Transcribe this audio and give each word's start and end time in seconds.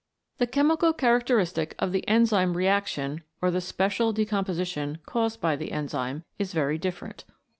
The 0.39 0.47
chemical 0.47 0.93
characteristic 0.93 1.75
of 1.77 1.91
the 1.91 2.07
enzyme 2.07 2.57
reaction 2.57 3.21
or 3.39 3.51
the 3.51 3.61
special 3.61 4.11
decomposition 4.11 4.97
caused 5.05 5.39
by 5.39 5.55
the 5.55 5.71
enzyme 5.71 6.23
is 6.39 6.53
very 6.53 6.79
different. 6.79 7.23